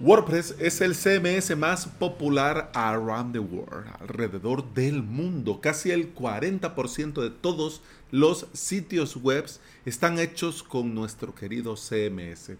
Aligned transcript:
WordPress 0.00 0.54
es 0.60 0.80
el 0.80 0.94
CMS 0.94 1.56
más 1.56 1.86
popular 1.86 2.70
around 2.72 3.32
the 3.32 3.40
world, 3.40 3.84
alrededor 3.98 4.72
del 4.72 5.02
mundo. 5.02 5.60
Casi 5.60 5.90
el 5.90 6.14
40% 6.14 7.20
de 7.20 7.30
todos 7.30 7.82
los 8.12 8.46
sitios 8.52 9.16
web 9.16 9.46
están 9.84 10.20
hechos 10.20 10.62
con 10.62 10.94
nuestro 10.94 11.34
querido 11.34 11.74
CMS. 11.74 12.52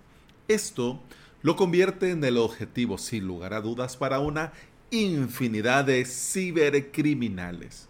Esto 0.49 1.01
lo 1.43 1.55
convierte 1.55 2.11
en 2.11 2.25
el 2.25 2.39
objetivo, 2.39 2.99
sin 2.99 3.29
lugar 3.29 3.55
a 3.55 3.61
dudas, 3.61 3.97
para 3.97 4.19
una 4.19 4.53
infinidad 4.91 5.85
de 5.85 6.05
cibercriminales. 6.07 7.87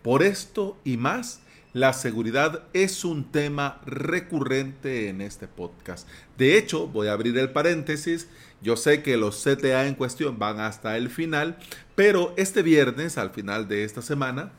Por 0.00 0.22
esto 0.22 0.78
y 0.84 0.96
más, 0.96 1.40
la 1.76 1.92
seguridad 1.92 2.62
es 2.72 3.04
un 3.04 3.30
tema 3.30 3.82
recurrente 3.84 5.10
en 5.10 5.20
este 5.20 5.46
podcast. 5.46 6.08
De 6.38 6.56
hecho, 6.56 6.86
voy 6.86 7.08
a 7.08 7.12
abrir 7.12 7.36
el 7.36 7.50
paréntesis. 7.50 8.28
Yo 8.62 8.76
sé 8.76 9.02
que 9.02 9.16
los 9.16 9.42
CTA 9.44 9.86
en 9.86 9.94
cuestión 9.94 10.38
van 10.38 10.60
hasta 10.60 10.96
el 10.96 11.10
final, 11.10 11.58
pero 11.94 12.32
este 12.36 12.62
viernes, 12.62 13.18
al 13.18 13.30
final 13.30 13.68
de 13.68 13.84
esta 13.84 14.02
semana, 14.02 14.50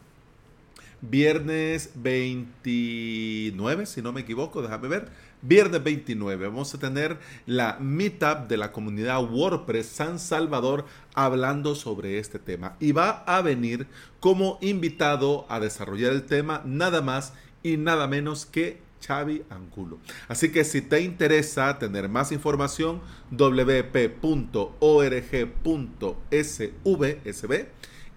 viernes 1.01 1.91
29, 1.95 3.85
si 3.85 4.01
no 4.01 4.11
me 4.11 4.21
equivoco, 4.21 4.61
déjame 4.61 4.87
ver, 4.87 5.09
viernes 5.41 5.83
29 5.83 6.47
vamos 6.47 6.73
a 6.73 6.79
tener 6.79 7.17
la 7.45 7.77
meetup 7.79 8.47
de 8.47 8.57
la 8.57 8.71
comunidad 8.71 9.23
WordPress 9.23 9.87
San 9.87 10.19
Salvador 10.19 10.85
hablando 11.13 11.75
sobre 11.75 12.19
este 12.19 12.39
tema. 12.39 12.75
Y 12.79 12.91
va 12.91 13.23
a 13.25 13.41
venir 13.41 13.87
como 14.19 14.57
invitado 14.61 15.45
a 15.49 15.59
desarrollar 15.59 16.13
el 16.13 16.23
tema 16.23 16.61
nada 16.65 17.01
más 17.01 17.33
y 17.63 17.77
nada 17.77 18.07
menos 18.07 18.45
que 18.45 18.86
Xavi 19.05 19.43
Angulo. 19.49 19.99
Así 20.27 20.51
que 20.51 20.63
si 20.63 20.81
te 20.81 21.01
interesa 21.01 21.77
tener 21.79 22.09
más 22.09 22.31
información, 22.31 23.01
wp.org.svsb 23.31 24.07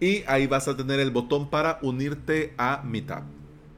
y 0.01 0.25
ahí 0.27 0.47
vas 0.47 0.67
a 0.69 0.77
tener 0.77 1.01
el 1.01 1.11
botón 1.11 1.51
para 1.51 1.79
unirte 1.83 2.55
a 2.57 2.83
Meetup. 2.85 3.25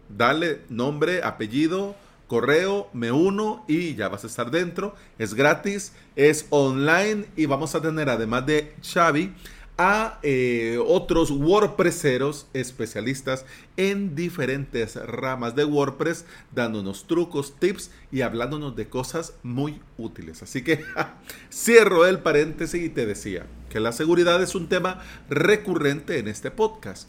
Dale 0.09 0.61
nombre, 0.69 1.23
apellido, 1.23 1.97
correo, 2.27 2.89
me 2.93 3.13
uno 3.13 3.65
y 3.67 3.95
ya 3.95 4.09
vas 4.09 4.25
a 4.25 4.27
estar 4.27 4.51
dentro. 4.51 4.95
Es 5.19 5.35
gratis, 5.35 5.93
es 6.17 6.47
online 6.51 7.27
y 7.37 7.47
vamos 7.47 7.75
a 7.75 7.83
tener 7.83 8.09
además 8.09 8.47
de 8.47 8.75
Xavi 8.83 9.35
a 9.83 10.21
eh, 10.23 10.79
otros 10.87 11.33
WordPresseros 11.33 12.47
especialistas 12.53 13.45
en 13.77 14.15
diferentes 14.15 14.95
ramas 14.95 15.57
de 15.57 15.65
WordPress, 15.65 16.25
dándonos 16.55 17.09
trucos, 17.09 17.59
tips 17.59 17.91
y 18.13 18.21
hablándonos 18.21 18.77
de 18.77 18.89
cosas 18.89 19.35
muy 19.43 19.81
útiles. 19.99 20.41
Así 20.45 20.63
que 20.63 20.85
cierro 21.53 22.07
el 22.07 22.21
paréntesis 22.21 22.81
y 22.81 22.91
te 22.91 23.07
decía 23.07 23.47
que 23.71 23.81
la 23.81 23.91
seguridad 23.91 24.41
es 24.41 24.55
un 24.55 24.69
tema 24.69 25.03
recurrente 25.29 26.21
en 26.21 26.29
este 26.29 26.53
podcast. 26.53 27.09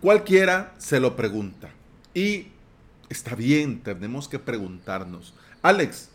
Cualquiera 0.00 0.76
se 0.78 1.00
lo 1.00 1.16
pregunta 1.16 1.70
y 2.14 2.52
está 3.08 3.34
bien, 3.34 3.82
tenemos 3.82 4.28
que 4.28 4.38
preguntarnos, 4.38 5.34
Alex, 5.60 6.08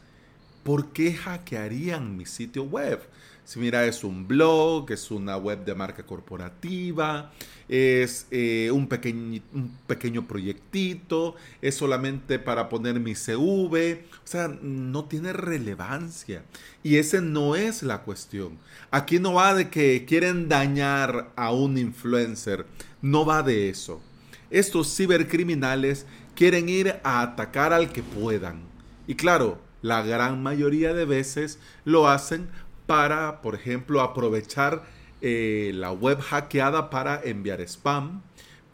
¿por 0.68 0.88
qué 0.88 1.14
hackearían 1.14 2.18
mi 2.18 2.26
sitio 2.26 2.64
web? 2.66 3.00
Si 3.46 3.58
mira, 3.58 3.86
es 3.86 4.04
un 4.04 4.28
blog, 4.28 4.92
es 4.92 5.12
una 5.12 5.38
web 5.38 5.64
de 5.64 5.74
marca 5.74 6.06
corporativa, 6.06 7.32
es 7.70 8.28
eh, 8.32 8.70
un, 8.74 8.86
pequeño, 8.88 9.42
un 9.54 9.78
pequeño 9.88 10.28
proyectito, 10.28 11.38
es 11.62 11.76
solamente 11.76 12.38
para 12.38 12.68
poner 12.68 13.00
mi 13.00 13.16
CV, 13.16 14.08
o 14.12 14.28
sea, 14.28 14.50
no 14.62 15.06
tiene 15.06 15.32
relevancia. 15.32 16.44
Y 16.84 16.98
ese 16.98 17.22
no 17.22 17.56
es 17.56 17.82
la 17.82 18.02
cuestión. 18.02 18.58
Aquí 18.92 19.20
no 19.20 19.36
va 19.36 19.54
de 19.54 19.70
que 19.70 20.04
quieren 20.04 20.50
dañar 20.50 21.32
a 21.38 21.54
un 21.54 21.78
influencer, 21.78 22.66
no 23.02 23.26
va 23.26 23.42
de 23.42 23.70
eso. 23.70 24.02
Estos 24.50 24.94
cibercriminales 24.94 26.06
quieren 26.36 26.68
ir 26.68 27.00
a 27.06 27.22
atacar 27.22 27.72
al 27.72 27.94
que 27.94 28.04
puedan. 28.04 28.64
Y 29.08 29.16
claro, 29.16 29.66
la 29.82 30.02
gran 30.02 30.42
mayoría 30.42 30.94
de 30.94 31.06
veces 31.06 31.60
lo 31.86 32.08
hacen 32.08 32.50
para, 32.86 33.42
por 33.42 33.56
ejemplo, 33.56 34.02
aprovechar 34.02 34.84
eh, 35.22 35.72
la 35.74 35.92
web 35.92 36.20
hackeada 36.20 36.90
para 36.90 37.22
enviar 37.24 37.62
spam, 37.62 38.22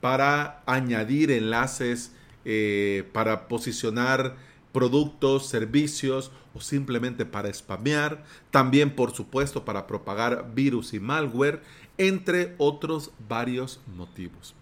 para 0.01 0.61
añadir 0.65 1.31
enlaces, 1.31 2.11
eh, 2.45 3.09
para 3.13 3.47
posicionar 3.47 4.35
productos, 4.73 5.47
servicios 5.47 6.31
o 6.53 6.59
simplemente 6.59 7.25
para 7.25 7.53
spamear, 7.53 8.23
también 8.51 8.95
por 8.95 9.13
supuesto 9.13 9.63
para 9.63 9.87
propagar 9.87 10.51
virus 10.53 10.93
y 10.93 10.99
malware, 10.99 11.61
entre 11.97 12.55
otros 12.57 13.11
varios 13.29 13.79
motivos. 13.95 14.55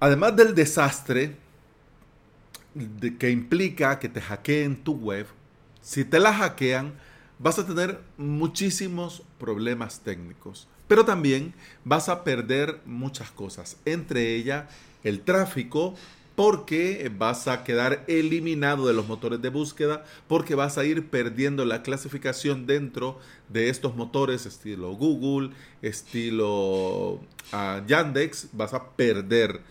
Además 0.00 0.34
del 0.36 0.54
desastre 0.54 1.36
que 3.18 3.30
implica 3.30 3.98
que 3.98 4.08
te 4.08 4.20
hackeen 4.20 4.76
tu 4.76 4.94
web, 4.94 5.26
si 5.80 6.04
te 6.04 6.18
la 6.18 6.32
hackean, 6.32 6.94
vas 7.38 7.58
a 7.58 7.66
tener 7.66 8.00
muchísimos 8.16 9.22
problemas 9.38 10.00
técnicos, 10.00 10.68
pero 10.88 11.04
también 11.04 11.54
vas 11.84 12.08
a 12.08 12.24
perder 12.24 12.80
muchas 12.84 13.30
cosas, 13.30 13.76
entre 13.84 14.34
ellas 14.34 14.64
el 15.04 15.20
tráfico, 15.20 15.94
porque 16.34 17.10
vas 17.16 17.48
a 17.48 17.64
quedar 17.64 18.04
eliminado 18.08 18.86
de 18.86 18.92
los 18.92 19.08
motores 19.08 19.40
de 19.40 19.48
búsqueda, 19.48 20.04
porque 20.28 20.54
vas 20.54 20.76
a 20.76 20.84
ir 20.84 21.08
perdiendo 21.08 21.64
la 21.64 21.82
clasificación 21.82 22.66
dentro 22.66 23.18
de 23.48 23.70
estos 23.70 23.96
motores, 23.96 24.44
estilo 24.44 24.92
Google, 24.92 25.50
estilo 25.80 27.20
ah, 27.52 27.82
Yandex, 27.86 28.48
vas 28.52 28.74
a 28.74 28.90
perder 28.90 29.62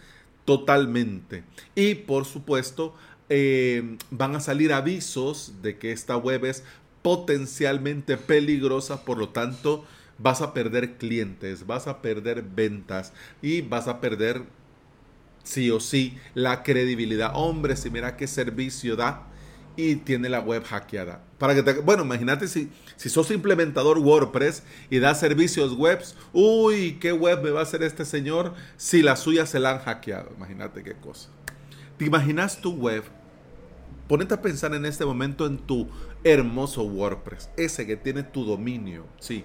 totalmente. 0.46 1.44
Y 1.76 1.96
por 1.96 2.26
supuesto, 2.26 2.96
eh, 3.30 3.98
van 4.12 4.36
a 4.36 4.40
salir 4.40 4.72
avisos 4.72 5.54
de 5.62 5.78
que 5.78 5.92
esta 5.92 6.16
web 6.16 6.46
es 6.46 6.64
potencialmente 7.02 8.18
peligrosa, 8.18 9.04
por 9.04 9.18
lo 9.18 9.30
tanto 9.30 9.86
vas 10.18 10.42
a 10.42 10.54
perder 10.54 10.98
clientes, 10.98 11.68
vas 11.68 11.88
a 11.88 12.02
perder 12.02 12.42
ventas 12.44 13.14
y 13.42 13.62
vas 13.62 13.88
a 13.88 14.00
perder 14.00 14.44
sí 15.44 15.70
o 15.72 15.80
sí 15.80 16.18
la 16.34 16.64
credibilidad. 16.64 17.32
Hombre, 17.36 17.76
si 17.76 17.90
mira 17.90 18.18
qué 18.18 18.28
servicio 18.28 18.96
da 18.96 19.28
y 19.76 19.98
tiene 19.98 20.30
la 20.30 20.40
web 20.40 20.64
hackeada. 20.64 21.22
Para 21.38 21.54
que 21.56 21.80
bueno, 21.82 22.04
imagínate 22.04 22.48
si, 22.48 22.72
si 22.96 23.10
sos 23.10 23.32
implementador 23.32 24.00
WordPress 24.00 24.64
y 24.90 25.00
da 25.00 25.16
servicios 25.16 25.74
webs, 25.74 26.16
uy, 26.34 26.98
qué 27.00 27.12
web 27.12 27.44
me 27.44 27.52
va 27.52 27.60
a 27.62 27.64
hacer 27.64 27.84
este 27.84 28.06
señor 28.06 28.54
si 28.78 29.02
la 29.02 29.16
suya 29.16 29.46
se 29.46 29.60
la 29.60 29.72
han 29.72 29.80
hackeado. 29.80 30.32
Imagínate 30.38 30.84
qué 30.84 30.94
cosa. 30.94 31.30
¿Te 31.98 32.06
imaginas 32.06 32.62
tu 32.62 32.72
web 32.72 33.04
Ponete 34.08 34.36
a 34.36 34.42
pensar 34.42 34.76
en 34.76 34.86
este 34.86 35.04
momento 35.04 35.48
en 35.48 35.58
tu 35.58 35.90
hermoso 36.24 36.84
WordPress, 36.84 37.50
ese 37.58 37.88
que 37.88 37.98
tiene 37.98 38.22
tu 38.22 38.46
dominio, 38.46 39.06
sí. 39.20 39.44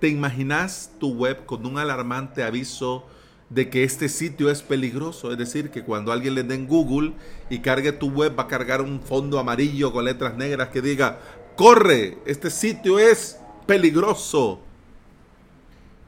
¿Te 0.00 0.08
imaginas 0.08 0.90
tu 0.98 1.14
web 1.14 1.46
con 1.46 1.64
un 1.64 1.78
alarmante 1.78 2.42
aviso 2.42 3.06
de 3.54 3.70
que 3.70 3.84
este 3.84 4.08
sitio 4.08 4.50
es 4.50 4.62
peligroso? 4.62 5.30
Es 5.30 5.38
decir, 5.38 5.70
que 5.70 5.84
cuando 5.84 6.10
alguien 6.10 6.34
le 6.34 6.42
dé 6.42 6.56
en 6.56 6.66
Google 6.66 7.12
y 7.48 7.60
cargue 7.60 7.92
tu 7.92 8.10
web 8.10 8.36
va 8.36 8.44
a 8.44 8.48
cargar 8.48 8.82
un 8.82 9.00
fondo 9.00 9.38
amarillo 9.38 9.92
con 9.92 10.04
letras 10.04 10.36
negras 10.36 10.70
que 10.70 10.82
diga, 10.82 11.20
corre, 11.56 12.18
este 12.26 12.50
sitio 12.50 12.98
es 12.98 13.38
peligroso. 13.66 14.60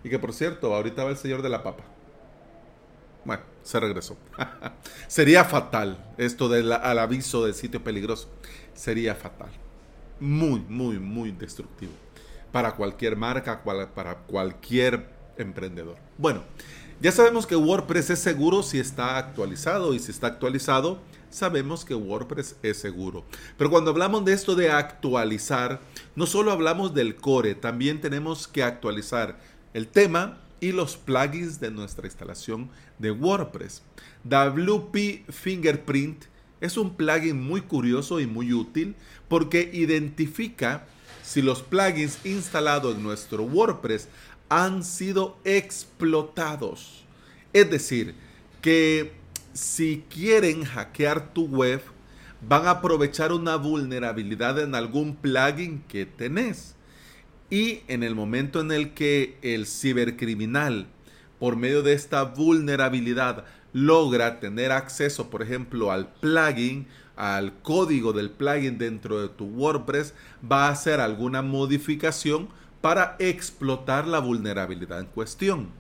Y 0.03 0.11
que 0.11 0.19
por 0.19 0.33
cierto, 0.33 0.75
ahorita 0.75 1.05
va 1.05 1.11
el 1.11 1.17
señor 1.17 1.41
de 1.43 1.49
la 1.49 1.62
papa. 1.62 1.84
Bueno, 3.25 3.43
se 3.63 3.78
regresó. 3.78 4.17
Sería 5.07 5.45
fatal 5.45 6.05
esto 6.19 6.49
del 6.49 6.73
al 6.73 6.99
aviso 6.99 7.45
del 7.45 7.55
sitio 7.55 7.83
peligroso. 7.83 8.28
Sería 8.75 9.15
fatal. 9.15 9.51
Muy, 10.19 10.60
muy, 10.69 10.99
muy 10.99 11.31
destructivo. 11.31 11.92
Para 12.51 12.75
cualquier 12.75 13.16
marca, 13.16 13.63
para 13.63 14.16
cualquier 14.19 15.09
emprendedor. 15.37 15.97
Bueno, 16.19 16.42
ya 17.01 17.13
sabemos 17.13 17.47
que 17.47 17.57
WordPress 17.57 18.10
es 18.10 18.19
seguro 18.19 18.63
si 18.63 18.78
está 18.78 19.19
actualizado 19.19 19.95
y 19.95 19.98
si 19.98 20.10
está 20.10 20.28
actualizado, 20.28 20.98
sabemos 21.31 21.84
que 21.84 21.95
WordPress 21.95 22.57
es 22.63 22.78
seguro. 22.78 23.25
Pero 23.59 23.71
cuando 23.71 23.91
hablamos 23.91 24.25
de 24.25 24.33
esto 24.33 24.54
de 24.54 24.71
actualizar, 24.71 25.81
no 26.15 26.27
solo 26.27 26.53
hablamos 26.53 26.95
del 26.95 27.16
core, 27.16 27.54
también 27.54 28.01
tenemos 28.01 28.48
que 28.48 28.63
actualizar 28.63 29.39
el 29.75 29.89
tema 29.89 30.39
y 30.60 30.72
los 30.72 30.97
plugins 30.97 31.60
de 31.60 31.71
nuestra 31.71 32.07
instalación 32.07 32.71
de 32.99 33.10
WordPress. 33.10 33.83
WP 34.25 35.31
Fingerprint 35.31 36.25
es 36.60 36.78
un 36.78 36.97
plugin 36.97 37.42
muy 37.42 37.60
curioso 37.60 38.21
y 38.21 38.27
muy 38.27 38.54
útil 38.54 38.97
porque 39.28 39.71
identifica 39.72 40.87
si 41.22 41.42
los 41.42 41.63
plugins 41.63 42.25
instalados 42.25 42.97
en 42.97 43.03
nuestro 43.03 43.42
WordPress 43.42 44.09
han 44.48 44.84
sido 44.84 45.39
explotados. 45.45 47.04
Es 47.53 47.71
decir, 47.71 48.15
que 48.60 49.13
si 49.53 50.04
quieren 50.10 50.65
hackear 50.65 51.33
tu 51.33 51.47
web, 51.47 51.81
van 52.47 52.66
a 52.66 52.72
aprovechar 52.72 53.33
una 53.33 53.57
vulnerabilidad 53.57 54.60
en 54.60 54.75
algún 54.75 55.16
plugin 55.16 55.83
que 55.89 56.07
tenés. 56.07 56.75
Y 57.48 57.81
en 57.89 58.03
el 58.03 58.15
momento 58.15 58.60
en 58.60 58.72
el 58.72 58.93
que 58.93 59.39
el 59.43 59.66
cibercriminal, 59.66 60.87
por 61.39 61.57
medio 61.57 61.83
de 61.83 61.92
esta 61.92 62.25
vulnerabilidad, 62.25 63.45
logra 63.72 64.41
tener 64.41 64.72
acceso, 64.72 65.31
por 65.31 65.42
ejemplo, 65.42 65.92
al 65.92 66.13
plugin, 66.15 66.87
al 67.15 67.59
código 67.63 68.13
del 68.13 68.31
plugin 68.31 68.78
dentro 68.78 69.21
de 69.21 69.28
tu 69.28 69.47
WordPress, 69.47 70.13
va 70.51 70.66
a 70.66 70.72
hacer 70.72 71.01
alguna 71.01 71.42
modificación 71.42 72.49
para 72.86 73.16
explotar 73.18 74.06
la 74.06 74.21
vulnerabilidad 74.21 75.00
en 75.00 75.06
cuestión. 75.06 75.71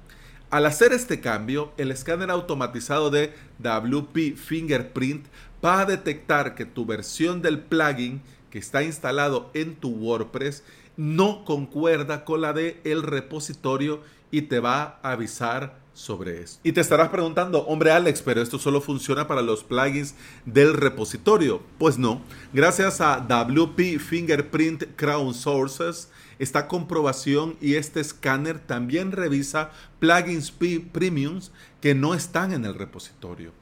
Al 0.50 0.66
hacer 0.66 0.92
este 0.92 1.20
cambio, 1.20 1.72
el 1.76 1.92
escáner 1.92 2.32
automatizado 2.32 3.10
de 3.10 3.32
WP 3.60 4.34
Fingerprint 4.36 5.24
va 5.64 5.82
a 5.82 5.84
detectar 5.84 6.56
que 6.56 6.64
tu 6.64 6.84
versión 6.84 7.42
del 7.42 7.60
plugin 7.60 8.22
que 8.50 8.58
está 8.58 8.82
instalado 8.82 9.52
en 9.54 9.76
tu 9.76 9.90
WordPress 9.90 10.64
no 10.96 11.44
concuerda 11.44 12.24
con 12.24 12.40
la 12.40 12.52
de 12.52 12.80
el 12.82 13.04
repositorio 13.04 14.02
y 14.30 14.42
te 14.42 14.60
va 14.60 14.98
a 15.02 15.12
avisar 15.12 15.78
sobre 15.96 16.42
eso. 16.42 16.60
Y 16.62 16.72
te 16.72 16.82
estarás 16.82 17.08
preguntando, 17.08 17.64
hombre 17.66 17.90
Alex, 17.90 18.20
pero 18.20 18.42
esto 18.42 18.58
solo 18.58 18.82
funciona 18.82 19.26
para 19.26 19.40
los 19.40 19.64
plugins 19.64 20.14
del 20.44 20.74
repositorio. 20.74 21.62
Pues 21.78 21.98
no, 21.98 22.20
gracias 22.52 23.00
a 23.00 23.20
WP 23.20 23.98
Fingerprint 23.98 24.84
Crown 24.94 25.32
Sources, 25.32 26.10
esta 26.38 26.68
comprobación 26.68 27.56
y 27.62 27.74
este 27.76 28.00
escáner 28.00 28.58
también 28.58 29.10
revisa 29.10 29.70
plugins 29.98 30.52
premiums 30.92 31.50
que 31.80 31.94
no 31.94 32.12
están 32.12 32.52
en 32.52 32.66
el 32.66 32.74
repositorio. 32.74 33.52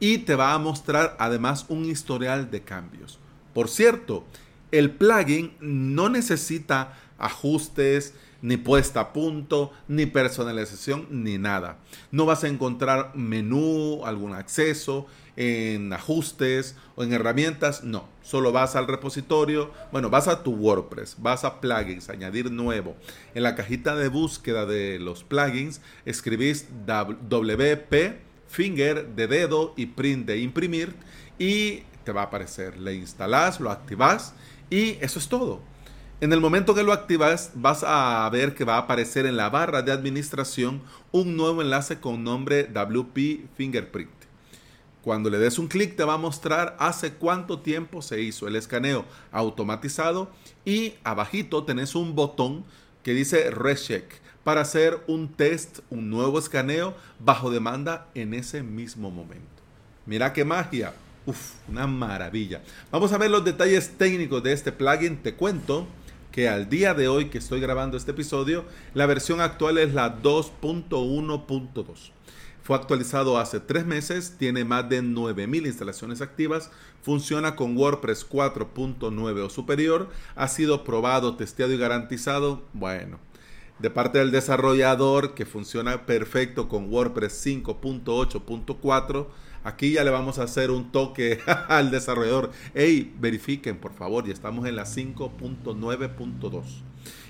Y 0.00 0.18
te 0.18 0.34
va 0.34 0.52
a 0.52 0.58
mostrar 0.58 1.16
además 1.20 1.66
un 1.68 1.84
historial 1.84 2.50
de 2.50 2.62
cambios. 2.62 3.20
Por 3.54 3.68
cierto, 3.68 4.24
el 4.72 4.90
plugin 4.90 5.52
no 5.60 6.08
necesita 6.08 6.98
ajustes, 7.18 8.14
ni 8.42 8.58
puesta 8.58 9.00
a 9.00 9.12
punto, 9.12 9.72
ni 9.88 10.04
personalización, 10.04 11.06
ni 11.10 11.38
nada. 11.38 11.78
No 12.10 12.26
vas 12.26 12.44
a 12.44 12.48
encontrar 12.48 13.12
menú, 13.14 14.04
algún 14.04 14.34
acceso 14.34 15.06
en 15.36 15.92
ajustes 15.92 16.76
o 16.94 17.02
en 17.04 17.12
herramientas, 17.12 17.84
no. 17.84 18.06
Solo 18.22 18.52
vas 18.52 18.76
al 18.76 18.86
repositorio, 18.86 19.72
bueno, 19.92 20.10
vas 20.10 20.28
a 20.28 20.42
tu 20.42 20.52
WordPress, 20.52 21.16
vas 21.18 21.44
a 21.44 21.60
plugins, 21.60 22.10
añadir 22.10 22.50
nuevo. 22.50 22.96
En 23.34 23.42
la 23.42 23.54
cajita 23.54 23.96
de 23.96 24.08
búsqueda 24.08 24.66
de 24.66 24.98
los 24.98 25.24
plugins 25.24 25.80
escribís 26.04 26.68
WP, 26.86 27.94
finger 28.46 29.08
de 29.14 29.26
dedo 29.26 29.72
y 29.76 29.86
print 29.86 30.26
de 30.26 30.38
imprimir 30.38 30.94
y 31.38 31.82
te 32.04 32.12
va 32.12 32.22
a 32.22 32.24
aparecer. 32.26 32.76
Le 32.78 32.94
instalás, 32.94 33.58
lo 33.58 33.70
activas 33.70 34.34
y 34.70 34.98
eso 35.00 35.18
es 35.18 35.28
todo. 35.28 35.73
En 36.24 36.32
el 36.32 36.40
momento 36.40 36.74
que 36.74 36.82
lo 36.82 36.94
activas, 36.94 37.50
vas 37.54 37.84
a 37.86 38.26
ver 38.32 38.54
que 38.54 38.64
va 38.64 38.76
a 38.76 38.78
aparecer 38.78 39.26
en 39.26 39.36
la 39.36 39.50
barra 39.50 39.82
de 39.82 39.92
administración 39.92 40.80
un 41.12 41.36
nuevo 41.36 41.60
enlace 41.60 42.00
con 42.00 42.24
nombre 42.24 42.64
WP 42.64 43.46
Fingerprint. 43.54 44.08
Cuando 45.02 45.28
le 45.28 45.36
des 45.36 45.58
un 45.58 45.68
clic 45.68 45.96
te 45.96 46.04
va 46.04 46.14
a 46.14 46.16
mostrar 46.16 46.78
hace 46.80 47.12
cuánto 47.12 47.58
tiempo 47.58 48.00
se 48.00 48.22
hizo 48.22 48.48
el 48.48 48.56
escaneo 48.56 49.04
automatizado 49.32 50.30
y 50.64 50.94
abajito 51.04 51.64
tenés 51.64 51.94
un 51.94 52.14
botón 52.14 52.64
que 53.02 53.12
dice 53.12 53.50
Recheck 53.50 54.22
para 54.44 54.62
hacer 54.62 55.04
un 55.06 55.28
test, 55.28 55.80
un 55.90 56.08
nuevo 56.08 56.38
escaneo 56.38 56.94
bajo 57.18 57.50
demanda 57.50 58.08
en 58.14 58.32
ese 58.32 58.62
mismo 58.62 59.10
momento. 59.10 59.44
Mira 60.06 60.32
qué 60.32 60.46
magia. 60.46 60.94
Uf, 61.26 61.52
una 61.68 61.86
maravilla. 61.86 62.62
Vamos 62.90 63.12
a 63.12 63.18
ver 63.18 63.30
los 63.30 63.44
detalles 63.44 63.98
técnicos 63.98 64.42
de 64.42 64.54
este 64.54 64.72
plugin. 64.72 65.18
Te 65.18 65.34
cuento 65.34 65.86
que 66.34 66.48
al 66.48 66.68
día 66.68 66.94
de 66.94 67.06
hoy 67.06 67.26
que 67.26 67.38
estoy 67.38 67.60
grabando 67.60 67.96
este 67.96 68.10
episodio, 68.10 68.64
la 68.92 69.06
versión 69.06 69.40
actual 69.40 69.78
es 69.78 69.94
la 69.94 70.20
2.1.2. 70.20 72.10
Fue 72.60 72.74
actualizado 72.74 73.38
hace 73.38 73.60
tres 73.60 73.86
meses, 73.86 74.34
tiene 74.36 74.64
más 74.64 74.88
de 74.88 75.00
9.000 75.00 75.66
instalaciones 75.66 76.20
activas, 76.20 76.72
funciona 77.02 77.54
con 77.54 77.76
WordPress 77.76 78.28
4.9 78.28 79.44
o 79.44 79.48
superior, 79.48 80.08
ha 80.34 80.48
sido 80.48 80.82
probado, 80.82 81.36
testeado 81.36 81.72
y 81.72 81.78
garantizado, 81.78 82.64
bueno, 82.72 83.20
de 83.78 83.90
parte 83.90 84.18
del 84.18 84.32
desarrollador 84.32 85.34
que 85.34 85.46
funciona 85.46 86.04
perfecto 86.04 86.68
con 86.68 86.92
WordPress 86.92 87.46
5.8.4 87.46 89.28
Aquí 89.64 89.92
ya 89.92 90.04
le 90.04 90.10
vamos 90.10 90.38
a 90.38 90.44
hacer 90.44 90.70
un 90.70 90.92
toque 90.92 91.40
al 91.68 91.90
desarrollador. 91.90 92.52
Hey, 92.74 93.14
verifiquen 93.18 93.78
por 93.78 93.94
favor, 93.94 94.26
ya 94.26 94.32
estamos 94.32 94.66
en 94.66 94.76
la 94.76 94.84
5.9.2. 94.84 96.62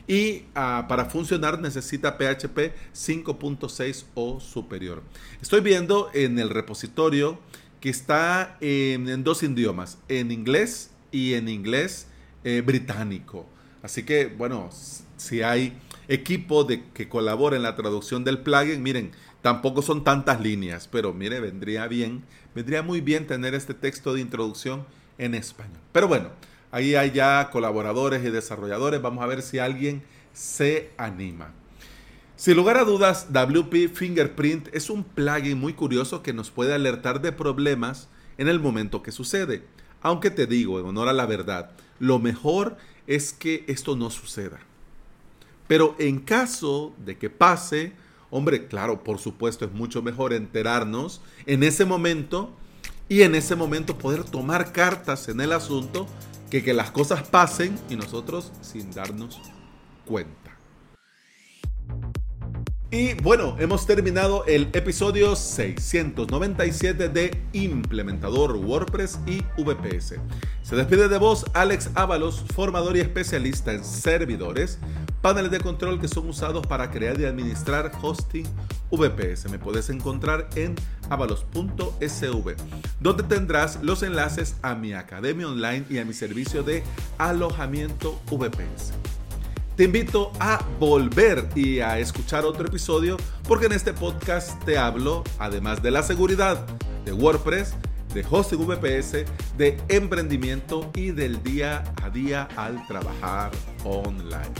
Y 0.06 0.42
ah, 0.54 0.86
para 0.88 1.06
funcionar 1.06 1.60
necesita 1.60 2.18
PHP 2.18 2.74
5.6 2.94 4.04
o 4.14 4.40
superior. 4.40 5.02
Estoy 5.40 5.60
viendo 5.60 6.10
en 6.12 6.38
el 6.38 6.50
repositorio 6.50 7.38
que 7.80 7.88
está 7.88 8.56
en, 8.60 9.24
dos 9.24 9.42
idiomas, 9.42 9.98
en 10.08 10.30
inglés 10.30 10.90
y 11.12 11.34
en 11.34 11.48
inglés 11.48 12.08
eh, 12.42 12.62
británico. 12.64 13.46
Así 13.82 14.02
que, 14.02 14.26
bueno, 14.26 14.70
si 15.16 15.42
hay 15.42 15.78
equipo 16.08 16.64
de, 16.64 16.84
que 16.92 17.08
colabora 17.08 17.56
en 17.56 17.62
la 17.62 17.76
traducción 17.76 18.24
del 18.24 18.38
plugin, 18.38 18.82
miren, 18.82 19.12
Tampoco 19.44 19.82
son 19.82 20.04
tantas 20.04 20.40
líneas, 20.40 20.88
pero 20.90 21.12
mire, 21.12 21.38
vendría 21.38 21.86
bien, 21.86 22.24
vendría 22.54 22.82
muy 22.82 23.02
bien 23.02 23.26
tener 23.26 23.54
este 23.54 23.74
texto 23.74 24.14
de 24.14 24.22
introducción 24.22 24.86
en 25.18 25.34
español. 25.34 25.82
Pero 25.92 26.08
bueno, 26.08 26.30
ahí 26.70 26.94
hay 26.94 27.10
ya 27.10 27.50
colaboradores 27.52 28.24
y 28.24 28.30
desarrolladores. 28.30 29.02
Vamos 29.02 29.22
a 29.22 29.26
ver 29.26 29.42
si 29.42 29.58
alguien 29.58 30.02
se 30.32 30.92
anima. 30.96 31.52
Sin 32.36 32.56
lugar 32.56 32.78
a 32.78 32.84
dudas, 32.84 33.34
WP 33.34 33.92
Fingerprint 33.92 34.68
es 34.72 34.88
un 34.88 35.04
plugin 35.04 35.60
muy 35.60 35.74
curioso 35.74 36.22
que 36.22 36.32
nos 36.32 36.50
puede 36.50 36.72
alertar 36.72 37.20
de 37.20 37.32
problemas 37.32 38.08
en 38.38 38.48
el 38.48 38.60
momento 38.60 39.02
que 39.02 39.12
sucede. 39.12 39.62
Aunque 40.00 40.30
te 40.30 40.46
digo, 40.46 40.80
en 40.80 40.86
honor 40.86 41.10
a 41.10 41.12
la 41.12 41.26
verdad, 41.26 41.72
lo 41.98 42.18
mejor 42.18 42.78
es 43.06 43.34
que 43.34 43.66
esto 43.68 43.94
no 43.94 44.08
suceda. 44.08 44.58
Pero 45.66 45.94
en 45.98 46.20
caso 46.20 46.92
de 46.98 47.16
que 47.16 47.30
pase, 47.30 47.92
Hombre, 48.36 48.66
claro, 48.66 49.04
por 49.04 49.20
supuesto, 49.20 49.64
es 49.64 49.70
mucho 49.70 50.02
mejor 50.02 50.32
enterarnos 50.32 51.20
en 51.46 51.62
ese 51.62 51.84
momento 51.84 52.50
y 53.08 53.22
en 53.22 53.36
ese 53.36 53.54
momento 53.54 53.96
poder 53.96 54.24
tomar 54.24 54.72
cartas 54.72 55.28
en 55.28 55.40
el 55.40 55.52
asunto 55.52 56.08
que 56.50 56.64
que 56.64 56.74
las 56.74 56.90
cosas 56.90 57.22
pasen 57.22 57.78
y 57.88 57.94
nosotros 57.94 58.50
sin 58.60 58.90
darnos 58.90 59.40
cuenta. 60.04 60.58
Y 62.90 63.14
bueno, 63.14 63.56
hemos 63.58 63.86
terminado 63.86 64.44
el 64.46 64.68
episodio 64.72 65.34
697 65.34 67.08
de 67.08 67.40
Implementador 67.52 68.56
WordPress 68.56 69.18
y 69.26 69.42
VPS. 69.60 70.14
Se 70.62 70.76
despide 70.76 71.08
de 71.08 71.18
vos 71.18 71.44
Alex 71.54 71.90
Ábalos, 71.94 72.44
formador 72.54 72.96
y 72.96 73.00
especialista 73.00 73.72
en 73.72 73.84
servidores, 73.84 74.78
paneles 75.24 75.50
de 75.50 75.58
control 75.58 75.98
que 75.98 76.06
son 76.06 76.28
usados 76.28 76.66
para 76.66 76.90
crear 76.90 77.18
y 77.18 77.24
administrar 77.24 77.90
hosting 78.02 78.44
VPS. 78.90 79.50
Me 79.50 79.58
puedes 79.58 79.88
encontrar 79.88 80.50
en 80.54 80.74
avalos.sv, 81.08 82.56
donde 83.00 83.22
tendrás 83.22 83.82
los 83.82 84.02
enlaces 84.02 84.56
a 84.60 84.74
mi 84.74 84.92
academia 84.92 85.48
online 85.48 85.86
y 85.88 85.96
a 85.96 86.04
mi 86.04 86.12
servicio 86.12 86.62
de 86.62 86.82
alojamiento 87.16 88.20
VPS. 88.30 88.92
Te 89.76 89.84
invito 89.84 90.30
a 90.40 90.62
volver 90.78 91.48
y 91.54 91.80
a 91.80 91.98
escuchar 91.98 92.44
otro 92.44 92.66
episodio 92.66 93.16
porque 93.48 93.64
en 93.64 93.72
este 93.72 93.94
podcast 93.94 94.62
te 94.64 94.76
hablo, 94.76 95.24
además 95.38 95.82
de 95.82 95.90
la 95.90 96.02
seguridad 96.02 96.66
de 97.06 97.14
WordPress, 97.14 97.72
de 98.14 98.22
José 98.22 98.56
VPS, 98.56 99.24
de 99.58 99.76
emprendimiento 99.88 100.90
y 100.94 101.10
del 101.10 101.42
día 101.42 101.82
a 102.02 102.08
día 102.08 102.48
al 102.56 102.86
trabajar 102.86 103.50
online. 103.84 104.54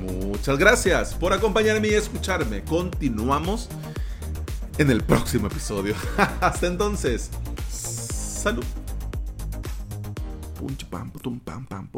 Muchas 0.00 0.58
gracias 0.58 1.14
por 1.14 1.32
acompañarme 1.32 1.88
y 1.88 1.94
escucharme. 1.94 2.64
Continuamos 2.64 3.68
en 4.78 4.90
el 4.90 5.02
próximo 5.02 5.48
episodio. 5.48 5.94
Hasta 6.40 6.66
entonces, 6.66 7.30
salud. 7.68 8.64
pam, 10.90 11.10
pam, 11.10 11.40
pam, 11.40 11.86
pam, 11.86 11.88